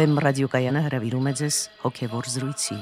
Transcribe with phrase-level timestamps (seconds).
[0.00, 2.76] Վեմ ռադիոկայանը հրավիրում է ձեզ հոգևոր զրույցի։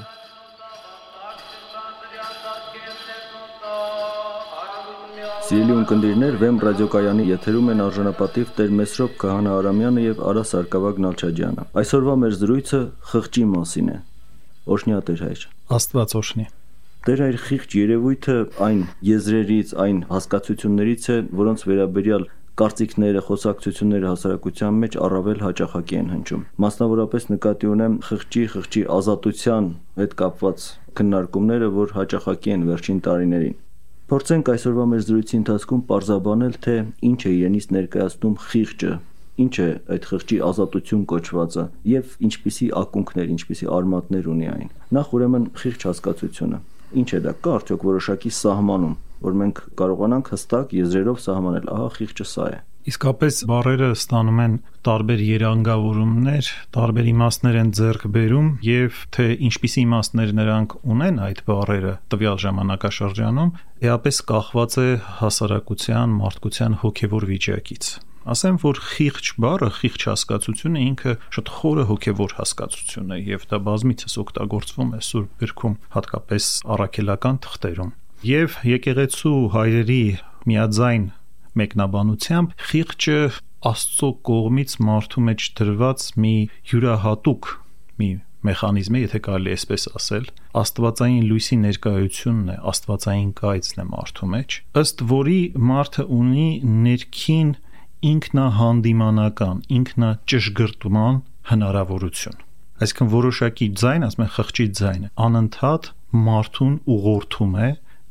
[5.49, 11.67] Սիրելի ունկնդիրներ, Վեմ ռադիոկայանի եթերում են արժանապատիվ Տեր Մեսրոպ Քահանա Արամյանը եւ Արա Սարգսակյան Նալչաջյանը։
[11.83, 12.81] Այսօրվա մեր զրույցը
[13.11, 13.99] խղճի մասին է։
[14.79, 15.45] Օշնյա Տեր հայր։
[15.75, 16.49] Աստված օշնի։
[17.09, 18.37] Տեր այր խիղճ երևույթը
[18.69, 26.43] այն եզրերից, այն հասկացություններից է, որոնց վերաբերյալ կարծիքները, խոսակցությունները հասարակության մեջ առավել հաճախակի են հնչում։
[26.63, 30.65] Մասնավորապես նկատի ունեմ խղճի, խղճի ազատության հետ կապված
[30.99, 33.59] քննարկումները, որ հաճախակի են վերջին տարիներին։
[34.09, 36.75] Փորձենք այսօրվա մեր զրույցի ընթացքում parzabanել, թե
[37.09, 38.93] ինչ է իրենից ներկայացնում խիղճը,
[39.39, 45.47] ինչ է այդ խղճի ազատություն կոչվածը եւ ինչպիսի ակունքներ, ինչպիսի արմատներ ունի այն։ Նախ ուրեմն
[45.61, 48.93] խիղճ հասկացությունը Ինչ է դա։ Կա արդյոք որոշակի սահմանում,
[49.25, 52.57] որ մենք կարողանանք հստակ եզրերով սահմանել, ահա խիղճը սա է։
[52.89, 54.53] Իսկապես բարերը ստանում են
[54.87, 61.93] տարբեր երանգավորումներ, տարբեր իմաստներ են ձեռք բերում եւ թե ինչպիսի իմաստներ նրանք ունեն այդ բարերը
[62.15, 63.55] տվյալ ժամանակաշրջանում,
[63.89, 67.91] էապես կախված է հասարակության, մարդկության հոգեվոր վիճակից
[68.29, 74.17] ասեմ, որ խիղճ բառը, խիղճ հասկացությունը ինքը շատ խորը հոգևոր հասկացություն է եւ դա բազմիցս
[74.23, 80.01] օգտագործվում է Սուրբ Գրքում, հատկապես առաքելական թղթերում։ Եվ եկեղեցու հայրերի
[80.49, 81.03] միաձայն
[81.59, 83.19] մեկնաբանությամբ խիղճը
[83.69, 86.33] Աստծո կողմից մարդու մեջ դրված մի
[86.71, 87.49] յուրահատուկ
[88.01, 88.09] մի
[88.49, 90.27] մեխանիզմ է, եթե կարելի այսպես ասել,
[90.63, 95.39] աստվածային լույսի ներկայությունն է, աստվածային կայծն է մարդու մեջ, ըստ որի
[95.71, 97.49] մարդը ունի ներքին
[98.11, 101.19] ինքնահանդիմանական, ինքնաճշգրտման
[101.55, 102.41] հնարավորություն։
[102.79, 105.93] Այսինքն որոշակի ձայն, ասում են խղճի ձայնը, անընդհատ
[106.29, 107.69] մարդուն ուղղորդում է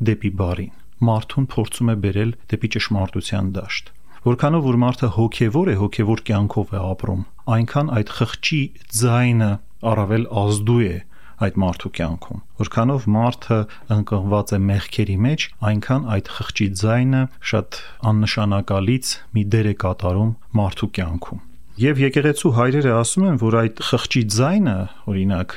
[0.08, 0.74] դեպի բարին։
[1.08, 3.92] Մարդուն փորձում է բերել դեպի ճշմարտության դաշտ։
[4.28, 7.20] Որքանով որ մարդը հոգևոր է, հոգևոր կյանքով է ապրում,
[7.54, 8.62] այնքան այդ խղճի
[8.98, 9.50] ձայնը
[9.88, 10.96] առավել ազդու է
[11.38, 13.58] այդ մարդու կյանքում։ Որքանով մարդը
[13.94, 17.78] ընկղված է մեղքերի մեջ, այնքան այդ խղճի ձայնը շատ
[18.10, 21.44] աննշանակալից մի դեր է կատարում մարդու կյանքում։
[21.78, 24.78] Եվ եկեղեցու հայրերը ասում են, որ այդ խղճի ձայնը,
[25.14, 25.54] օրինակ,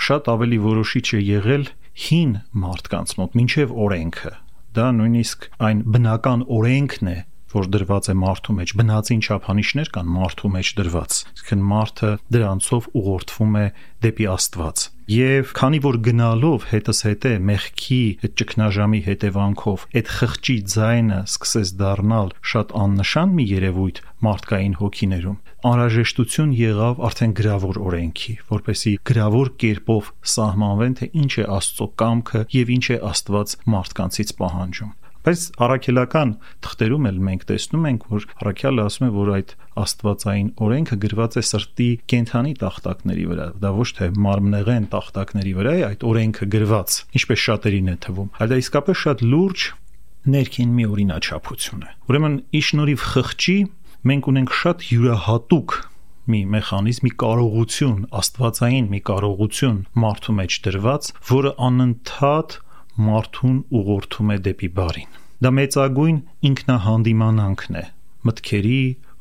[0.00, 1.64] շատ ավելի որոշիչ է եղել
[2.00, 4.32] հին մարդկանց մոտ, ինչև օրենքը։
[4.76, 7.18] Դա նույնիսկ այն բնական օրենքն է,
[7.50, 13.56] որ դրված է մարդու մեջ բնածին չափանիշներ կան մարդու մեջ դրված այսինքն մարդը դրանցով ուղղորդվում
[13.60, 13.64] է
[14.06, 21.20] դեպի Աստված Եվ քանի որ գնալով հետս հետե մեղքի այդ ճգնաժամի հետևանքով այդ խղճի ձայնը
[21.26, 25.38] սկսեց դառնալ շատ աննշան մի երևույթ մարդկային հոգիներում
[25.70, 32.72] անհրաժեշտություն եղավ արդեն գրավոր օրենքի, որպեսի գրավոր կերպով սահմանվեն թե ինչ է Աստծո կամքը եւ
[32.76, 36.30] ինչ է Աստված մարդկանցից պահանջում։ Բայց առաքելական
[36.64, 39.50] թղթերում էլ մենք տեսնում ենք, որ առաքյալը ասում է, որ այդ
[39.82, 45.84] աստվածային օրենքը գրված է սրտի կենթանի տախտակների վրա։ Դա ոչ թե մարմնեղեն տախտակների վրա է
[45.90, 49.66] այդ օրենքը գրված, ինչպես շատերին է թվում, այլ դա իսկապես շատ լուրջ
[50.30, 53.58] ներքին մի օրինաչափություն է։ Ուրեմն իշնորիվ խղճի
[54.08, 55.72] մենք ունենք շատ յուրահատուկ
[56.30, 62.56] մի մեխանիզմ, մի կարողություն, աստվածային մի կարողություն մարդու մեջ դրված, որը անընդհատ
[63.10, 66.18] մարդուն ուղղորդում է դեպի բարին։ Դա մեծագույն
[66.50, 67.84] ինքնահանդիմանանքն է
[68.30, 68.80] մտքերի,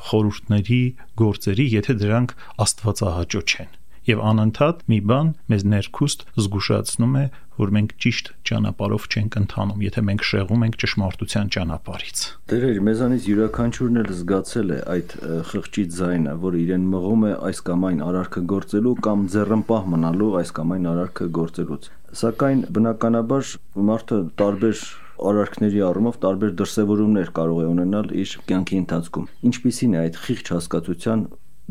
[0.10, 0.82] խորհուրդների,
[1.20, 2.34] գործերի, եթե դրանք
[2.68, 3.76] աստվածահաճո չեն
[4.10, 7.26] եւ անընդհատ մի բան մեզ ներքուստ զգուշացնում է,
[7.60, 14.00] որ մենք ճիշտ ճանապարհով չենք ընթանում, եթե մենք շեղում ենք ճշմարտության ճանապարհից։ Տերեր, մեզանից յուրաքանչյուրն
[14.00, 15.16] էլ զգացել է այդ
[15.50, 20.54] խղճի ձայնը, որ իրեն մղում է այս կամ այն արարքը գործելու կամ ձեռնպահ մնալու այս
[20.60, 23.52] կամ այն արարքը գործելուց։ Սակայն բնականաբար
[23.90, 24.84] մարդը տարբեր
[25.20, 31.26] արարքների առումով տարբեր դրսևորումներ կարող է ունենալ իր կյանքի ընթացքում։ Ինչպիսին է այդ խիղճ հասկացության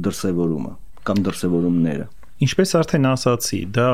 [0.04, 0.72] դրսևորումը
[1.09, 2.06] կամ դրսևորումները։
[2.44, 3.89] Ինչպես արդեն ասացի, դա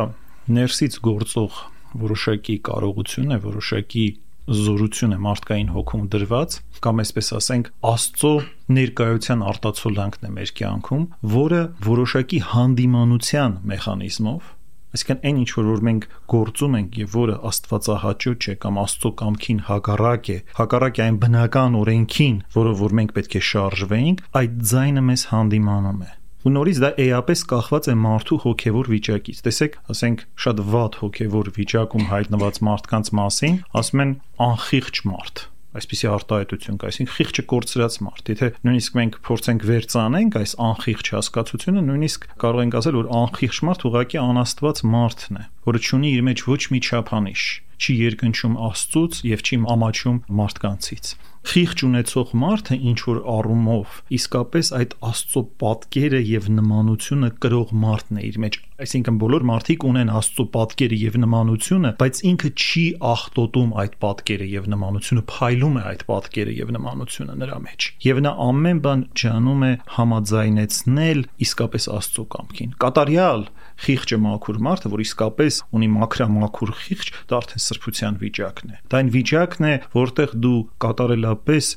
[0.59, 1.61] ներսից գործող
[2.03, 4.07] որոշակի կարողություն է, որոշակի
[4.45, 8.33] զորություն է մարդկային հոգում դրված կամ այսպես ասենք Աստծո
[8.77, 14.53] ներկայության արտացոլանքն է մեր կյանքում, որը որոշակի հանդիմանության մեխանիզմով
[14.95, 20.31] Այսինքն այն ինչ որ մենք գործում ենք եւ որը Աստվածահաճո չէ կամ Աստծո կամքին հակառակ
[20.31, 25.27] է, հակառակ է այն բնական օրենքին, որով որ մենք պետք է շարժվեինք, այդ ձայնը մեզ
[25.35, 26.13] հանդիմանում է
[26.45, 32.07] ու նորից դա էապես կախված է մարդու հոգևոր վիճակից։ Տեսեք, ասենք շատ վատ հոգևոր վիճակում
[32.13, 34.15] հայտնված մարդկանց մասին ասում են
[34.49, 35.45] անխիղճ մարդ
[35.75, 41.83] այսպիսի արտահայտություն կա, այսինքն խիղճը կորցրած մարդ։ Եթե նույնիսկ մենք փորձենք վերցանենք այս անխիղճ հասկացությունը,
[41.89, 46.47] նույնիսկ կարող ենք ասել, որ անխիղճ մարդ ուղղակի անաստված մարդն է, որը ունի իր մեջ
[46.55, 47.43] ոչ մի չափանիշ,
[47.75, 51.15] չի երկնչում Աստծուց եւ չի ամաչում մարդկանցից։
[51.45, 58.25] խիղճ ունեցող մարդը ինչ որ առումով իսկապես այդ Աստծո պատկերը եւ նմանությունը կրող մարդն է
[58.29, 63.99] իր մեջ այսինքն բոլոր մարդիկ ունեն Աստծո պատկերը եւ նմանությունը բայց ինքը չի ախտոտում այդ
[64.05, 69.05] պատկերը եւ նմանությունը փայլում է այդ պատկերը եւ նմանությունը նրա մեջ եւ նա ամեն բան
[69.25, 73.47] ջանում է համաձայնեցնել իսկապես Աստծո կամքին կատարյալ
[73.85, 79.13] խիղճը մաքուր մարդը, որ իսկապես ունի մաքրամաքուր խիղճ, դա արդեն սրբության վիճակն է։ Դա այն
[79.15, 81.71] վիճակն է, որտեղ դու կատարելապես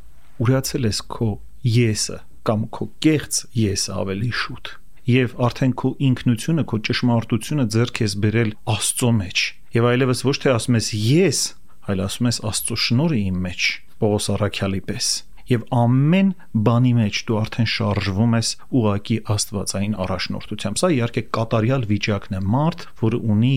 [0.47, 1.29] ուրացել ես քո
[1.77, 4.73] եսը կամ քո կեղծ եսը ավելի շուտ
[5.07, 9.43] եւ արդեն քո ինքնությունը, քո ճշմարտությունը ձեռք ես բերել Աստծո մեջ։
[9.77, 11.39] Եվ այլևս ոչ թե ասում ես ես,
[11.87, 13.69] այլ ասում ես Աստծո շնորհը իմ մեջ,
[14.03, 15.07] Պողոս Արաքյալի պես
[15.51, 16.33] եւ ամեն
[16.67, 18.49] բանի մեջ դու արդեն շարժվում ես
[18.79, 23.55] ուղակի աստվածային առաջնորդությամբ։ Սա իհարկե կատարյալ վիճակն է մարդ, որը ունի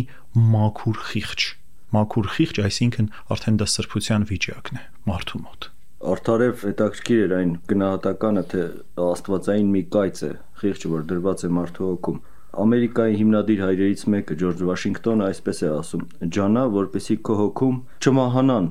[0.55, 1.47] մաքուր խիղճ։
[1.91, 5.71] Մաքուր խիղճ, այսինքն արդեն դա սրբության վիճակն է մարդու մոտ։
[6.01, 8.63] Արդարև հետաքրքիր էր այն գնահատականը, թե
[9.05, 12.21] աստվածային մի կայծ է խիղճը, որ դրված է մարդու հոգում։
[12.61, 16.07] Ամերիկայի հիմնադիր հայրերից մեկը Ջորջ Վաշինգտոնը այսպես է ասում.
[16.35, 18.71] «Ջանա, որպեսի քո հոգում չմահանան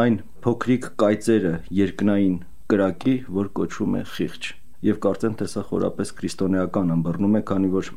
[0.00, 0.16] այն
[0.46, 2.34] փոքրիկ կայծերը երկնային
[2.70, 4.52] կրակի, որ կոչվում է խիղճ։
[4.90, 7.90] Եվ կարծեմ, թե սա խորապես քրիստոնեական ըմբռնում է, քանի որ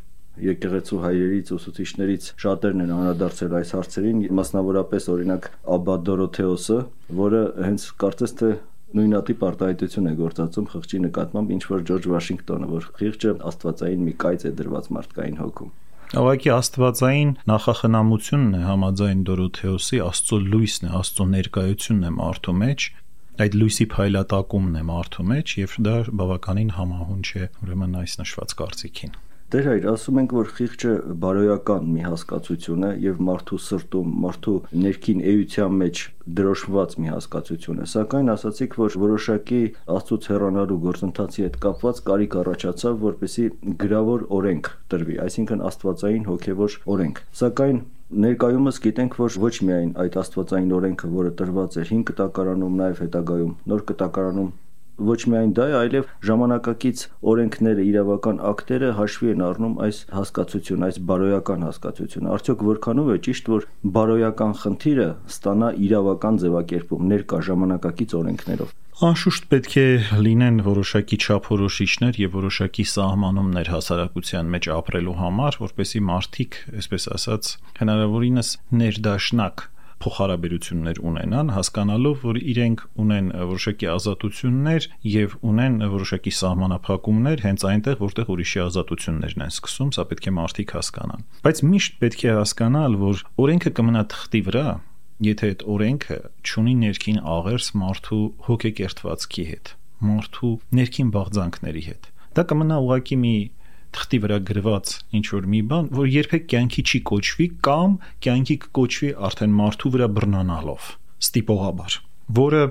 [0.43, 6.77] եկեղեցու հայրերից ուսուցիչներից շատերն են անդրադարձել այս հարցերին, մասնավորապես օրինակ Աբա Դորոթեոսը,
[7.19, 8.49] որը հենց կարծես թե
[8.97, 14.43] նույնատիպ արտահայտություն է գործածում խղճի նկատմամբ, ինչ որ Ջորջ Վաշինգտոնը, որ խիղճը աստվածային մի կայծ
[14.43, 15.71] է դրված մարդկային հոգում։
[16.13, 22.85] Ավակի աստվածային նախախնամությունն է համաձայն Դորոթեոսի Աստծո լույսն է, Աստծո ներկայությունն է մարդու մեջ,
[23.41, 29.21] այդ լույսի փայլատակումն է մարդու մեջ եւ դա բավականին համահունչ է ուրեմն այս նշված կարծիքին
[29.53, 30.91] Տեր հայր, ասում ենք, որ խիղճը
[31.21, 36.01] բարոյական մի հասկացություն է եւ մարդու սրտում, մարդու ներքին էության մեջ
[36.39, 39.62] դրոշմված մի հասկացություն է։ Սակայն ասացիք, որ որոշակի
[39.94, 43.45] աստծոց հեռանալու գործընթացի հետ կապված կարիք առաջացավ, որպեսի
[43.86, 50.74] գրավոր օրենք տրվի, այսինքն աստվածային հոգեվոր օրենք։ Սակայն Ներկայումս գիտենք, որ ոչ միայն այդ աստվածային
[50.77, 54.51] օրենքը, որը տրված էր 5 կտակարանում, նաև հետագայում նոր կտակարանում
[54.97, 57.03] ոչ միայն դա է, այլև ժամանակակից
[57.33, 63.51] օրենքները, իրավական ակտերը հաշվի են առնում այս հասկացությունը, այս բարոյական հասկացությունը։ Արդյոք որքանով է ճիշտ,
[63.53, 63.67] որ
[63.97, 69.85] բարոյական խնդիրը ստանա իրավական ձևակերպում ներկա ժամանակակից օրենքներով։ Անշուշտ պետք է
[70.21, 77.49] լինեն որոշակի չափորոշիչներ եւ որոշակի սահմանումներ հասարակության մեջ ապրելու համար, որպեսի մարդիկ, այսպես ասած,
[77.81, 78.51] հնարավորինս
[78.83, 79.65] ներդաշնակ
[80.03, 88.31] փոխհարաբերություններ ունենան, հասկանալով, որ իրենք ունեն որոշակի ազատություններ եւ ունեն որոշակի սահմանափակումներ հենց այնտեղ, որտեղ
[88.33, 93.23] ուրիշի ազատություններն են սկսում, սա պետք է մարդիկ հասկանան։ Բայց միշտ պետք է հասկանալ, որ
[93.44, 94.67] օրենքը կմնա թղթի վրա,
[95.23, 96.17] եթե այդ օրենքը
[96.50, 99.73] ճունի ներքին աղերս մարդու հոգեկերտվածքի հետ,
[100.03, 103.35] մարդու ներքին բաղձանքների հետ։ Դա կմնա ուղակի մի
[103.97, 107.95] թղթի վրա գրված ինչ որ մի բան, որ երբեք կյանքի չի կոչվի կամ
[108.25, 110.91] կյանքի կոչվի արդեն մարդու վրա բռնանալով,
[111.27, 111.97] ստիպողաբար,
[112.43, 112.67] որը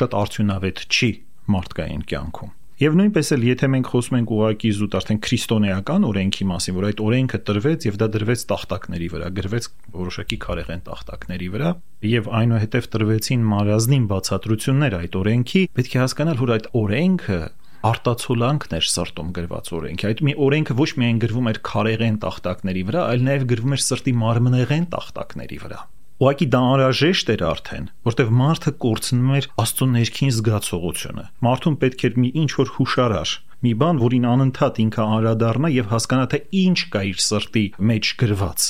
[0.00, 1.10] շատ արդյունավետ չի
[1.50, 6.74] մարդկային կյանքում։ Եվ նույնպես էլ եթե մենք խոսում ենք ուղակի զուտ արդեն քրիստոնեական օրենքի մասին,
[6.78, 9.68] որ այդ օրենքը տրվեց եւ դա դրվեց տախտակների վրա, գրվեց
[10.00, 11.72] որոշակի քարեղեն տախտակների վրա,
[12.08, 17.40] եւ այնուհետեւ տրվեցին մարազնին բացատրություններ այդ օրենքի, պետք է հասկանալ, որ այդ օրենքը
[17.86, 23.04] արտացոլանքն էր սրտում գրված օրենքի։ Այդ մի օրենքը ոչ միայն գրվում էր քարեղեն տախտակների վրա,
[23.14, 25.80] այլ նաև գրվում էր սրտի մարմնեղեն տախտակների վրա։
[26.20, 32.18] Ուղղակի դա անհրաժեշտ էր արդեն, որտեղ մարդը կորցնում էր Աստծո ներքին զգացողությունը։ Մարդուն պետք էր
[32.20, 33.32] մի ինչ որ հուշարար,
[33.64, 38.66] մի բան, որին անընդհատ ինքը անդրադառնա եւ հասկանա թե ինչ կա իր սրտի մեջ գրված։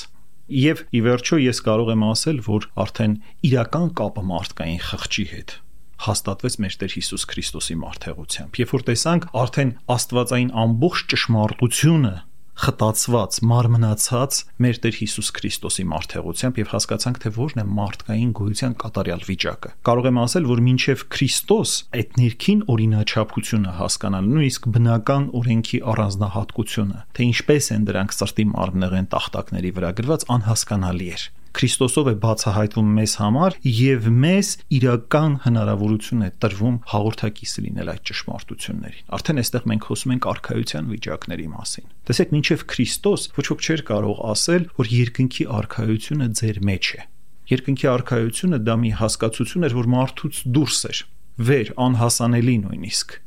[0.61, 3.19] Եվ ի վերջո ես կարող եմ ասել, որ արդեն
[3.51, 5.59] իրական կապը մարդկային խղճի հետ
[6.07, 12.17] հաստատվեց մեր Տեր Հիսուս Քրիստոսի մարդեղությամբ։ Երբ որ տեսանք արդեն Աստվածային ամբողջ ճշմարտությունը
[12.61, 19.25] խտացված, մարմնացած մեր Տեր Հիսուս Քրիստոսի մարդեղությամբ եւ հասկացանք թե որն է մարդկային գոյության կատարյալ
[19.31, 27.05] վիճակը։ Կարող եմ ասել, որ մինչեւ Քրիստոս այդ ներքին օրինաչափությունը հասկանալ, նույնիսկ բնական օրենքի առանձնահատկությունը,
[27.17, 33.13] թե ինչպես են դրանք սրտի մարմնեղեն տախտակների վրա գրված, անհասկանալի էր։ Քրիստոսով է բացահայտվում մեզ
[33.21, 40.15] համար եւ մեզ իրական հնարավորություն է տրվում հաղորդակից լինել այդ ճշմարտություններին։ Արդեն այստեղ մենք խոսում
[40.15, 46.29] ենք արխայության վիճակների մասին։ Տեսեք, մինչև Քրիստոս ոչ ոք չէր կարող ասել, որ երկնքի արխայությունը
[46.41, 47.03] ձեր մեջ է։
[47.51, 51.03] Երկնքի արխայությունը դա մի հասկացություն էր, որ մարդուց դուրս էր,
[51.51, 53.19] վեր, անհասանելի նույնիսկ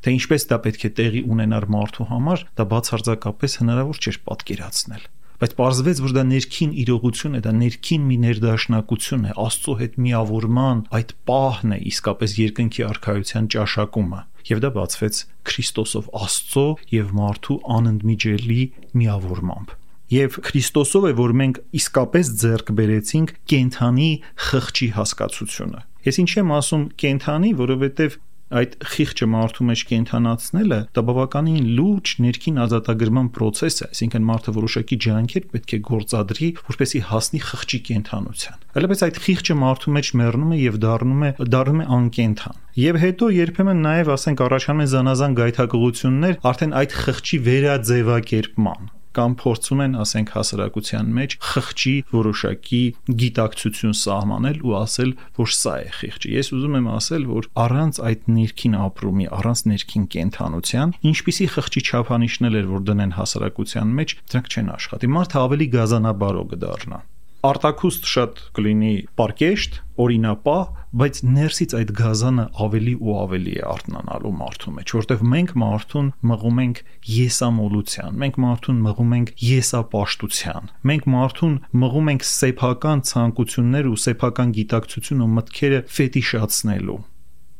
[0.00, 5.02] թե ինչպես դա պետք է տեղի ունենար մարդու համար, դա բացարձակապես հնարավոր չէր պատկերացնել
[5.40, 10.82] բայց պարզվեց, որ դա ներքին իրողություն է, դա ներքին մի ներդաշնակություն է, Աստծո հետ միավորման
[11.00, 15.20] այդ պահն է իսկապես երկնքի արխայության ճաշակումը։ Եվ դա բացվեց
[15.50, 16.66] Քրիստոսով Աստծո
[17.00, 18.62] եւ մարդու անընդմիջելի
[19.00, 19.76] միավորմամբ
[20.10, 24.10] եւ Քրիստոսով է որ մենք իսկապես ձեռք բերեցինք կենթանի
[24.50, 28.14] խղճի հասկացությունը Ես ինչի եմ ասում կենթանի, որովհետև
[28.50, 34.98] այդ խիղճը մարդու մեջ կենթանացնելը դա բավականին լուրջ ներքին ազատագրման process է, այսինքն մարդը որոշակի
[35.06, 40.60] ջանքեր պետք է գործադրի, որպեսզի հասնի խղճի կենթանության։ Այլապես այդ խիղճը մարդու մեջ մեռնում է
[40.60, 46.40] եւ դառնում է դառնում է անկենթան։ Եվ հետո երբեմն նաև ասենք առաջանում են զանազան գայթակղություններ
[46.50, 52.82] արդեն այդ խղճի վերաձևակերպման կամ փորձում են, ասենք, հասարակության մեջ խղճի որոշակի
[53.20, 58.30] գիտակցություն սահմանել ու ասել, որ սա է խիղճը։ Ես ուզում եմ ասել, որ առանց այդ
[58.40, 64.74] ներքին ապրումի, առանց ներքին կենթանության, ինչպիսի խղճի չափանիշներ էր, որ դնեն հասարակության մեջ, դրանք չեն
[64.78, 67.00] աշխատի։ Մարդը ավելի գազանաբարո կդառնա
[67.46, 70.64] արտակուստ շատ կլինի պարկեշտ, օրինապահ,
[71.00, 76.60] բայց ներսից այդ գազանը ավելի ու ավելի է արտնանալու մարդու մեջ, որտեղ մենք մարդուն մղում
[76.64, 76.82] ենք
[77.16, 85.24] եսամոլության, մենք մարդուն մղում ենք եսապաշտության, մենք մարդուն մղում ենք սեփական ցանկություններ ու սեփական գիտակցություն
[85.24, 87.00] ու մտքերը ֆետիշացնելու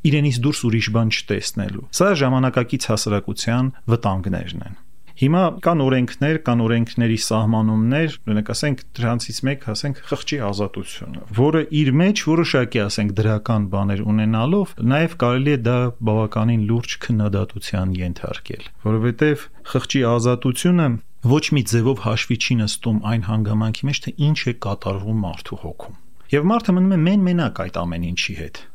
[0.00, 4.78] իրենից դուրս ուրիշ բան չտեսնելու։ Սա ժամանակակից հասարակության վտանգներն են։
[5.20, 11.90] Հիմա կան օրենքներ, կան օրենքների սահմանումներ, օրինակ ասենք դրանցից մեկ, ասենք խղճի ազատությունը, որը իր
[12.00, 15.76] մեջ որոշակի, ասենք դրական բաներ ունենալով, նաև կարելի է դա
[16.08, 19.46] բավականին լուրջ քննադատության ենթարկել, որովհետև
[19.76, 20.88] խղճի ազատությունը
[21.36, 26.00] ոչ մի ձևով հաշվի չի նստում այն հանգամանքի մեջ, թե ինչ է կատարվում մարդու հոգում։
[26.30, 28.66] Եվ մարդը մնում է մեն-մենակ այդ ամեն ինչի հետ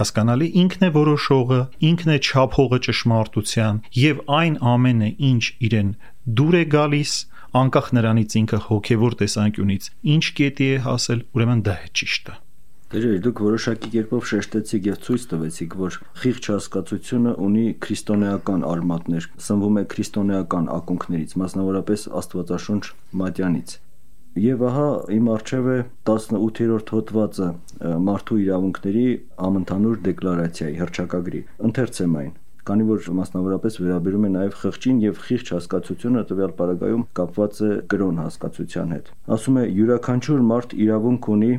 [0.00, 1.60] հասկանալի ինքն է որոշողը,
[1.90, 5.92] ինքն է չափողը ճշմարտության եւ այն ամենը, ինչ իրեն
[6.40, 7.12] դուր է գալիս,
[7.56, 12.34] անկախ նրանից ինքը հոգեվոր տեսանկյունից ինչ կետի է հասել, ուրեմն դա է ճիշտը։
[12.86, 19.80] Դերեր դուք որոշակի կերպով շեշտեցիք եւ ցույց տվեցիք, որ խիղճ հասկացությունը ունի քրիստոնեական արմատներ, սնվում
[19.80, 22.84] է քրիստոնեական ակունքներից, մասնավորապես Աստվածաշունչ
[23.22, 23.74] Մատյանից։
[24.36, 27.46] Եվ ահա իմ արջև է 18-րդ հոդվածը
[28.04, 29.04] մարդու իրավունքների
[29.46, 32.34] ամընդհանուր դեկլարացիայի հրճակագրի։ Ընթերցեմ այն
[32.68, 38.20] քանի որ մասնավորապես վերաբերում է նաև խղճին եւ խիղճ հասկացությունը տվյալ պարագայում կապված է կրոն
[38.26, 41.52] հասկացության հետ։ Ասում է յուրաքանչյուր մարդ իրավունք ունի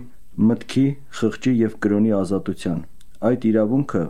[0.51, 2.81] մտքի, խղճի եւ կրոնի ազատության։
[3.31, 4.03] Այդ իրավունքը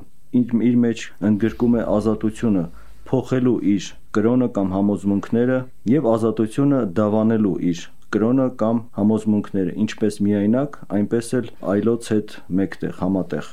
[0.44, 2.64] իր մեջ ընդգրկում է ազատությունը
[3.08, 3.86] փոխելու իր
[4.18, 5.60] կրոնը կամ համոզմունքները
[5.94, 7.84] եւ ազատությունը դավանելու իր
[8.16, 13.52] կրոնը կամ համոզմունքները, ինչպես միայնակ, այնպես էլ այլոց հետ մեկտեղ, համատեղ։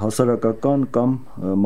[0.00, 1.14] Հասարակական կամ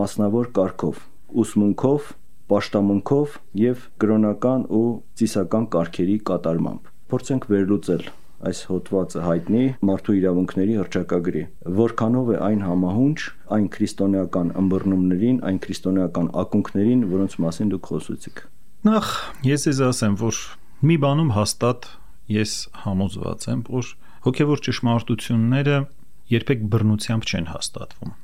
[0.01, 1.01] մասնավոր կարգով,
[1.45, 2.11] ուսմունքով,
[2.51, 4.89] պաշտամունքով եւ կրոնական ու
[5.21, 8.05] ծիսական կարգերի կատարմամբ։ Փորձենք վերլուծել
[8.45, 11.43] այս հոդվածը հայտնի մարդու իրավունքների հրճակագրի
[11.79, 13.19] որքանով է այն համահունչ
[13.57, 18.43] այն քրիստոնեական ըմբռնումներին, այն քրիստոնեական ակունքներին, որոնց մասին դուք խոսեցիք։
[18.85, 19.13] Նախ
[19.49, 20.41] ես ես ասեմ, որ
[20.85, 21.89] մի բանում հաստատ
[22.33, 22.53] ես
[22.85, 23.91] համոզված եմ, որ
[24.25, 25.79] հոգևոր ճշմարտությունները
[26.35, 28.15] երբեք բռնությամբ չեն հաստատվում։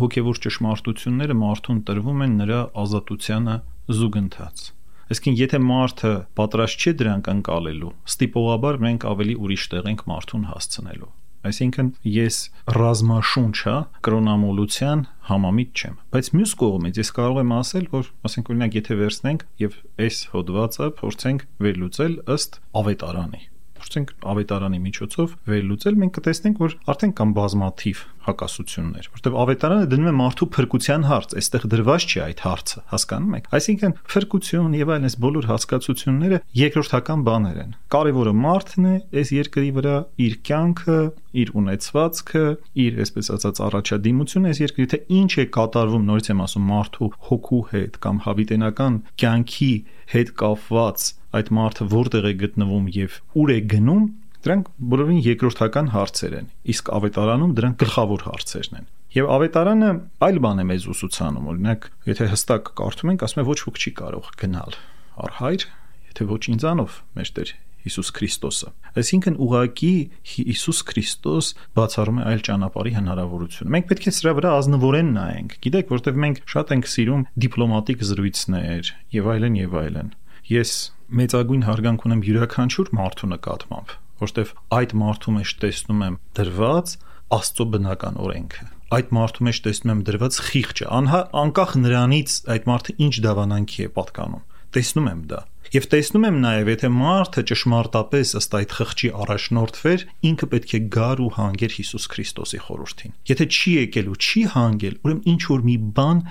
[0.00, 3.56] Հոգևոր ճշմարտությունները մարդուն տրվում են նրա ազատությանը
[3.98, 4.64] զուգընթաց։
[5.04, 11.10] Այսինքն, եթե մարդը պատրաստ չէ դրանք անցալելու, ստիպողաբար մենք ավելի ուրիշ տեղ ենք մարդուն հասցնելու։
[11.44, 12.36] Այսինքն ես
[12.78, 13.74] ռազմաշունչը
[14.08, 19.48] կրոնամոլության համամիտ չեմ, բայց մյուս կողմից ես կարող եմ ասել, որ ասենք օրինակ եթե վերցնենք
[19.64, 23.42] եւ այս հոդվածը փորձենք վերլուծել ըստ ավետարանի
[23.84, 30.14] փորձենք ավետարանի միջոցով վերլուծել, մենք կտեսնենք, որ արդեն կան բազմաթիվ հակասություններ, որտեղ ավետարանը դնում է
[30.18, 35.16] մարդու փրկության հարց, այստեղ դրված չի այդ հարցը, հասկանում եք։ Այսինքն փրկություն եւ այլն այս
[35.24, 41.00] բոլոր հասկացությունները երկրորդական բաներ են։ Կարևորը մարդն է այս երկրի վրա իր կյանքը,
[41.34, 42.44] իր ունեցվածքը,
[42.84, 47.62] իր այսպես ասած առաջադիմությունը այս երկրի թե ինչ է կատարվում, նորից եմ ասում, մարդու հոգու
[47.74, 49.72] հետ կամ հավիտենական կյանքի
[50.14, 54.04] հետ կապված այդ մարդը որտեղ է գտնվում եւ ուր է գնում,
[54.44, 59.90] դրանք բոլորին երկրորդական հարցեր են։ Իսկ ավետարանում դրանք գլխավոր հարցերն են։ Եվ ավետարանը
[60.26, 63.92] այլ բան է մեզ ուսուցանում, օրինակ, եթե հստակ կարդում ենք, ասում է ոչ ոք չի
[64.00, 64.78] կարող գնալ
[65.14, 65.66] առ հայր,
[66.10, 67.52] եթե ոչ ինձանով, մեր Տեր
[67.84, 69.92] Հիսուս Քրիստոսը։ Այսինքն ուղակի
[70.30, 75.92] Հիսուս Քրիստոս բացառում է այլ ճանապարհի հնարավորություն։ Մենք պետք է սրա վրա ազնվորեն նայենք։ Գիտեք,
[75.92, 80.08] որտեվ մենք շատ ենք սիրում դիպլոմատիկ զրույցներ եւ այլն եւ այլն։
[80.54, 80.72] Ես
[81.20, 86.94] մեծագույն հարգանք ունեմ յուրաքանչյուր մարդու նկատմամբ, որտեվ այդ մարդու մեջ տեսնում եմ դրված
[87.34, 92.94] Աստծո բնական օրենքը։ Այդ մարդու մեջ տեսնում եմ դրված խիղճը, անհա անկախ նրանից այդ մարդը
[93.04, 94.44] ինչ դավանանքի է պատկանում։
[94.74, 95.40] Տեսնում եմ դա։
[95.74, 101.22] Եվ տեսնում եմ նաև, եթե մարդը ճշմարտապես ըստ այդ խղճի առաջնորդվեր, ինքը պետք է գար
[101.24, 105.76] ու հանգեր Հիսուս Քրիստոսի խորհրդին։ Եթե չի եկել ու չի հանգել, ուրեմն ինչ որ մի
[105.98, 106.24] բան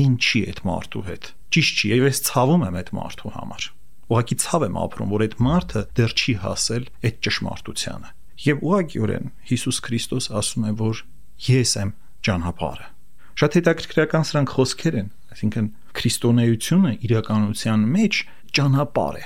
[0.00, 3.70] այն չի այդ մարդու հետ։ Ճիշտ չի, եւ ես ցավում եմ այդ մարդու համար։
[4.10, 8.08] Ուղղակի ցավ եմ ապրում, որ այդ մարդը դեռ չի հասել այդ ճշմարտությանը։
[8.40, 11.02] Եվ ուղղակիորեն Հիսուս Քրիստոս ասում է, որ
[11.46, 11.92] ես եմ
[12.26, 12.88] ճանապարհը։
[13.40, 15.68] Շատ հետաքրքրական սրանք խոսքեր են, այսինքն
[16.00, 18.18] քրիստոնեությունը իրականության մեջ
[18.58, 19.24] ճանապարհ է։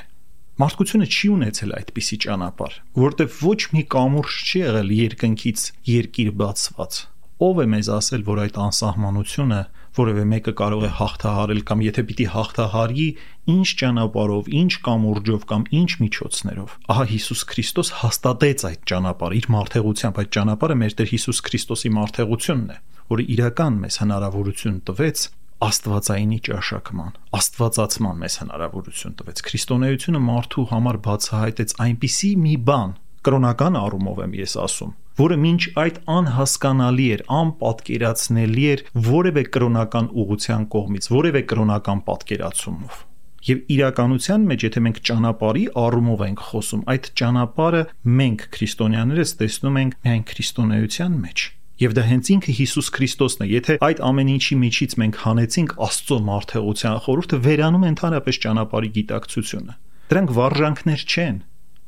[0.54, 2.74] Մարդկությունը չի ունեցել այդպիսի ճանապարհ,
[3.04, 6.98] որտեղ ոչ մի կամուրջ չի եղել երկնքից երկիր բացված։
[7.42, 9.60] Ո՞վ է մեզ ասել, որ այդ անսահմանությունը
[9.98, 13.06] որևէ մեկը կարող է հաղթահարել կամ եթե պիտի հաղթահարի,
[13.54, 20.20] ինչ ճանապարհով, ինչ կամուրջով կամ ինչ միջոցներով։ Ահա Հիսուս Քրիստոս հաստատեց այդ ճանապարհը իր մարդեղությամբ,
[20.24, 22.78] այդ ճանապարհը մեր Տեր Հիսուս Քրիստոսի մարդեղությունն է,
[23.14, 25.26] որը իրական մեզ հնարավորություն տվեց
[25.64, 32.90] աստվածայինի ճաշակման, աստվածացման մեզ հնարավորություն տվեց։ Քրիստոնեությունը մարդու համար բացահայտեց այնպիսի մի բան,
[33.24, 40.68] կրոնական առումով եմ ես ասում, որը մինչ այդ անհասկանալի էր, անպատկերացնելի էր որևէ կրոնական ուղղության
[40.74, 43.02] կողմից, որևէ կրոնական պատկերացումով։
[43.44, 47.82] Եվ իրականության մեջ, եթե մենք ճանապարհի առումով ենք խոսում, այդ ճանապարհը
[48.20, 51.44] մենք քրիստոնյաներս տեսնում ենք միայն քրիստոնեության մեջ
[51.82, 56.18] Եվ դա հենց ինքը Հիսուս Քրիստոսն է։ Եթե այդ ամեն ինչի միջից մենք հանեցինք Աստծո
[56.28, 59.74] մարդեղության խորհուրդը, վերանում ընդհանրապես ճանապարհի գիտակցությունը։
[60.14, 61.40] Դրանք վարժանքներ չեն,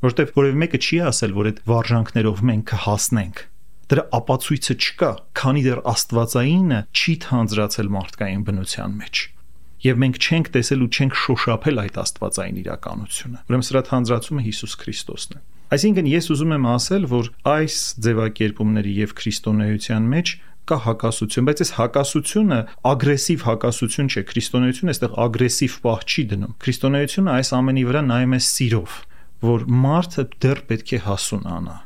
[0.06, 3.46] որովհետև որևէ մեկը չի ասել, որ այդ վարժանքներով մենք կհասնենք։
[3.86, 9.26] Դրա ապացույցը չկա, քանի դեռ Աստվածայինը չի թանձրացել մարդկային բնության մեջ
[9.86, 15.36] եւ մենք չենք տեսել ու չենք շոշափել այդ աստվածային իրականությունը։ Ուրեմն սրա թանձրացումը Հիսուս Քրիստոսն
[15.36, 15.40] է։
[15.76, 20.32] Այսինքն ես ուզում եմ ասել, որ այս ձևակերպումների եւ քրիստոնեության մեջ
[20.66, 22.58] կա հակասություն, բայց այս հակասությունը
[22.90, 28.40] ագրեսիվ հակասություն չէ։ Քրիստոնեությունը այստեղ ագրեսիվ պահ չի դնում։ Քրիստոնեությունը այս ամենի վրա նայում է
[28.46, 28.96] սիրով,
[29.44, 31.76] որ մարդը դեռ պետք է հասունանա։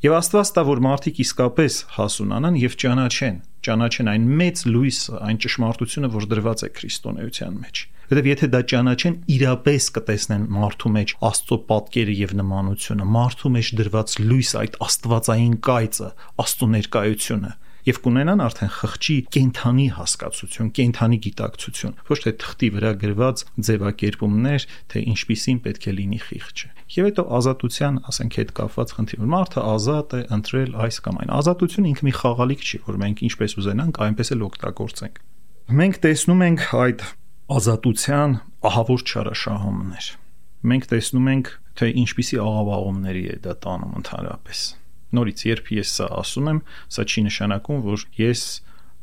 [0.00, 6.10] Եվ Աստված տա, որ մարդիկ իսկապես հասունանան եւ ճանաչեն, ճանաչեն այն մեծ լույսը, այն ճշմարտությունը,
[6.14, 12.14] որ դրված է քրիստոնեության մեջ։ Որտեւ եթե դա ճանաչեն, իրապես կտեսնեն մարդու մեջ Աստծո պատկերը
[12.20, 16.08] եւ նմանությունը, մարդու մեջ դրված լույս, այդ աստվածային կայծը,
[16.40, 17.52] Աստծո ներկայությունը
[17.86, 25.02] եւ կունենան արդեն խղճի կենթանի հասկացություն, կենթանի գիտակցություն, ոչ թե թղթի վրա գրված ձևակերպումներ, թե
[25.10, 30.14] ինչպիսին պետք է լինի խիղճը։ Եվ հետո ազատության, ասենք, հետ կապված խնդիր, որ մարդը ազատ
[30.18, 34.32] է ընտրել այս կամ այն։ Ազատությունը ինքը մի խաղալիք չի, որ մենք ինչպես ուզենանք, այնպես
[34.34, 35.20] էլ օգտագործենք։
[35.70, 37.06] Մենք տեսնում ենք այդ
[37.60, 38.36] ազատության
[38.70, 40.10] ահավոր չարաշահումներ։
[40.70, 44.66] Մենք տեսնում ենք, թե ինչպիսի աղավաղումների է դա տանում ընդհանրապես։
[45.16, 46.60] Նորից, երբ ես սա ասում եմ,
[46.96, 48.44] սա չի նշանակում, որ ես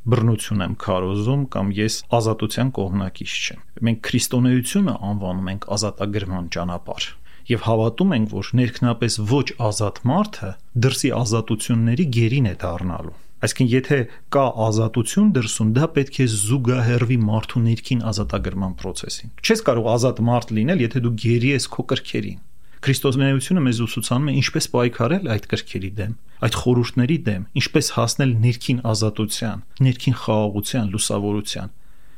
[0.08, 7.08] բռնություն եմ քարոզում կամ ես ազատության կողմնակից չեմ։ Մենք քրիստոնեությունը անվանում ենք ազատագրման ճանապարհ
[7.48, 10.50] եւ հավատում ենք, որ ներքնապես ոչ ազատ մարդը
[10.88, 13.98] դրսի ազատությունների գերին է դառնալու Այսինքն եթե
[14.34, 20.54] կա ազատություն դրսում, դա պետք է զուգահեռվի մարդու ներքին ազատագրման process-ին։ Չես կարող ազատ մարդ
[20.58, 22.39] լինել, եթե դու գերի ես քո կրքերին։
[22.88, 26.12] Քրիստոսնեությունը մեզ ուսուցանում է ինչպես պայքարել այդ կրքերի դեմ,
[26.47, 31.73] այդ խորհուրդների դեմ, ինչպես հասնել ներքին ազատության, ներքին խաղաղության, լուսավորության։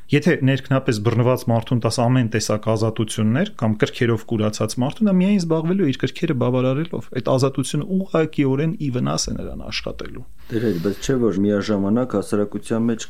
[0.09, 5.89] Եթե ներքնապես բռնված մարդուն տաս ամեն տեսակ ազատություններ կամ կրքերով կուրացած մարդուն, նա միայն զբաղվելու
[5.91, 11.35] իր կրքերը բավարարելով։ Այդ ազատությունը ուղղակիորեն ի վնաս է նրան աշխատելու։ Դերեր, բայց չէ որ
[11.45, 13.03] միաժամանակ հասարակության մեջ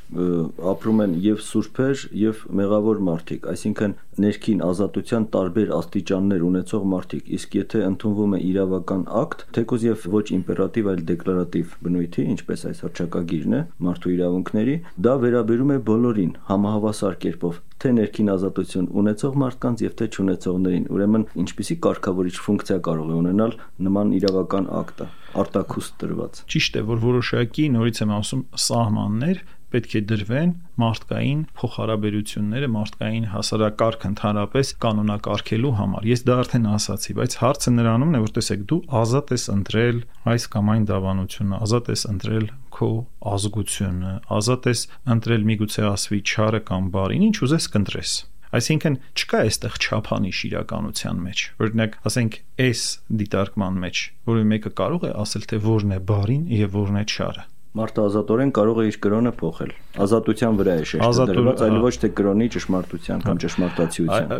[0.74, 7.56] ապրում են եւ սուրբեր եւ մեղավոր մարդիկ, այսինքն ներքին ազատության տարբեր աստիճաններ ունեցող մարդիկ, իսկ
[7.60, 13.56] եթե ընդունվում է իրավական ակտ, թեկոզ եւ ոչ իմպերատիվ, այլ դեկլարատիվ բնույթի, ինչպես այս հռչակագիրն
[13.56, 14.76] է մարդու իրավունքների,
[15.08, 16.89] դա վերաբերում է բոլորին համահավասար
[17.24, 23.16] կերպով թե ներքին ազատություն ունեցող մարդկանց եւ թե չունեցողներին։ Ուրեմն ինչպիսի կարգավորիչ ֆունկցիա կարող է
[23.20, 23.56] ունենալ
[23.88, 25.08] նման իրավական ակտը
[25.40, 29.44] արտակուստ տրված։ Ճիշտ է, որ որոշակի նորից եմ ասում սահմաններ
[29.74, 30.52] պետք է դրվեն
[30.82, 38.24] մարդկային փոխհարաբերությունները, մարդկային հասարակարգ ընդհանրապես կանոնակարգելու համար։ Ես դա արդեն ասացի, բայց հարցը նրանումն է,
[38.24, 40.02] որ տեսեք, դու ազատ ես ընտրել
[40.34, 42.92] այս կամ այն դավանությունը, ազատ ես ընտրել քո
[43.36, 44.84] ազգությունը, ազատ ես
[45.16, 48.18] ընտրել միգուցե ասվի չարը կամ բարին, ինչ ուզես կընտրես։
[48.50, 52.86] Այսինքն չկա այստեղ չափանիշ իրականության մեջ։ Օրինակ, ասենք, այս
[53.22, 54.02] դիտարկման մեջ,
[54.32, 57.46] որը մեկը կարող է ասել, թե որն է բարին եւ որն է չարը
[57.78, 59.72] Մարդը ազատորեն կարող է իր կրոնը փոխել։
[60.06, 64.34] Ազատության վրա է շեշտը դրված, այլ ոչ թե կրոնի ճշմարտության կամ ճշմարտացիության։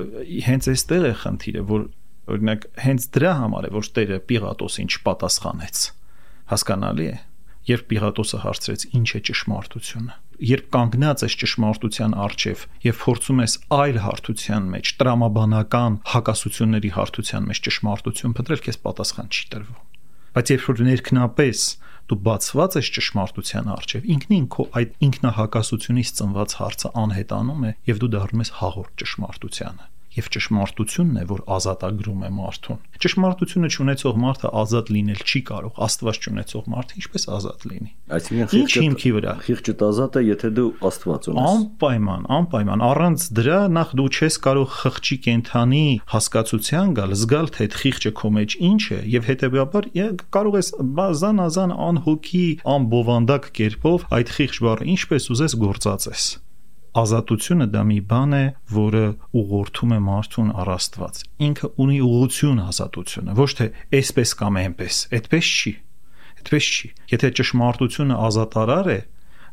[0.50, 1.84] Հենց այստեղ է խնդիրը, որ
[2.30, 5.84] օրինակ հենց դրա համար է, որ Տերը Պիղատոսին չպատասխանեց։
[6.50, 7.18] Հասկանալի է։
[7.70, 8.84] Երբ Պիղատոսը հարցրեց.
[8.98, 15.98] «Ինչ է ճշմարտությունը»։ Երբ կանգնած ես ճշմարտության առջև եւ փորձում ես այլ հարթության մեջ, տրամաբանական
[16.14, 19.82] հակասությունների հարթության մեջ ճշմարտություն փնտրել, քեզ պատասխան չի տրվում։
[20.40, 21.66] Բայց երբ որ ներքնապես
[22.10, 28.12] դու բացված ես ճշմարտության առջև, ինքնին քո այդ ինքնահակասությունից ծնված հարցը անհետանում է եւ դու
[28.18, 34.90] դառնում ես հաղորդ ճշմարտությանը եւ ճշմարտությունն է, որ ազատագրում է մարդուն։ Ճշմարտությունը ճանաչող մարդը ազատ
[34.96, 40.18] լինել չի կարող, Աստված ճանաչող մարդը ինչպես ազատ լինի։ Այսինքն խիղճը հիմքի վրա։ Խիղճը ազատ
[40.20, 45.86] է, եթե դու Աստված ունես։ Անպայման, անպայման։ Առանց դրա նախ դու չես կարող խղճի կենթանի
[46.10, 49.90] հասկացության գալ, զգալ թե այդ խիղճը քո մեջ ինչ է եւ հետեւաբար
[50.36, 50.70] կարող ես
[51.00, 52.46] բազան-ազան անհոգի,
[52.76, 56.30] անբովանդակ կերպով այդ խիղճ բառը ինչպես ուզես գործածես
[56.98, 59.04] ազատությունը դա մի բան է, որը
[59.40, 63.68] ուղղորդում է մարդուն առ Աստված։ Ինքը ունի ուղղություն ազատությունը, ոչ թե
[64.00, 65.74] այսպես կամ այնպես, այդպես չի։
[66.40, 69.00] Այդպես չի։ Եթե ճշմարտությունը ազատարար է,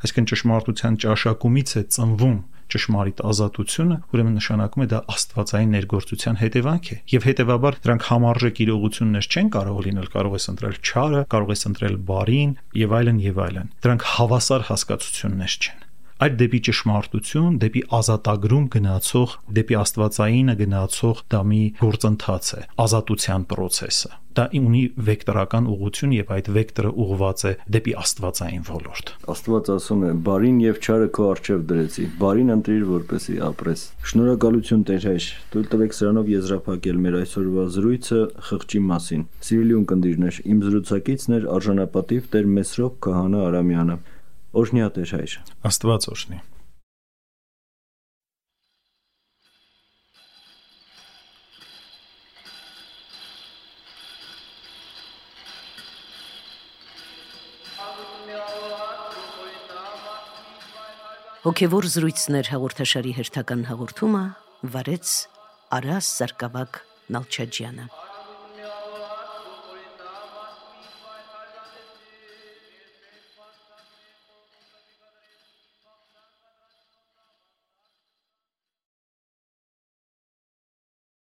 [0.07, 2.37] այսինքն ճշմարտության ճաշակումից է ծնվում
[2.73, 9.31] ճշմարիտ ազատությունը, ուրեմն նշանակում է դա աստվածային ներգործության հետևանք է։ Եվ հետևաբար դրանք համարժեք իրողություններ
[9.31, 13.75] չեն կարող լինել, կարող ես ընտրել չարը, կարող ես ընտրել բարին եւ այլն եւ այլն։
[13.87, 15.86] Դրանք հավասար հասկացություններ չեն
[16.17, 24.17] այլ դեպի ճշմարտություն, դեպի ազատագրում գնացող, դեպի աստվածայինը գնացող դա մի գործընթաց է, ազատության process-ը։
[24.37, 30.11] Դա ունի վեկտորական ուղղություն եւ այդ վեկտորը ուղղված է դեպի աստվածային ոլորտ։ Աստված ասում է.
[30.27, 35.97] «Բարին եւ չարը քո առջև դրեցի։ Բարին ընտրիր, որպեսի ապրես»։ Շնորհակալություն Տեր հայր։ Թույլ տվեք
[35.97, 43.01] սրանով եզրափակել մեր այսօրվա զրույցը խղճի մասին։ Սիրելի ունկնդիրներ, իմ զրուցակիցն էր արժանապատիվ Տեր Մեսրոպ
[43.09, 43.99] Քահանա Արամյանը։
[44.57, 45.33] Օրհնյա Տեր հայր։
[45.69, 46.39] Աստված օրհնի։
[61.47, 64.25] Հոգևոր զրույցներ հաղորդաշարի հերթական հաղորդումը
[64.73, 65.13] վարեց
[65.77, 68.06] Արաս Սարգսակ Նալչաջյանը։